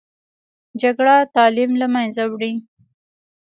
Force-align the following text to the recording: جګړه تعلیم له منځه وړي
جګړه 0.81 1.15
تعلیم 1.35 1.71
له 1.81 1.87
منځه 1.93 2.23
وړي 2.31 2.53